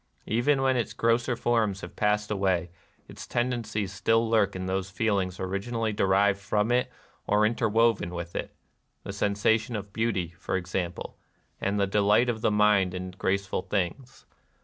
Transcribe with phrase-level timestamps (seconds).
[0.25, 2.71] Even when its grosser forms have passed away,
[3.07, 6.91] its tendencies still lurk in those feelings originally derived from it
[7.27, 8.55] or inter woven with it,—
[9.03, 11.19] the sensation of beauty, for example,
[11.59, 14.25] and the delight of the mind in grace ful things.